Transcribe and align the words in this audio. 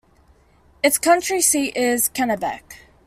Its 0.81 0.97
county 0.97 1.41
seat 1.41 1.77
is 1.77 2.09
Kennebec. 2.09 2.63